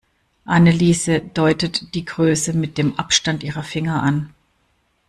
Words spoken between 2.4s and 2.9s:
mit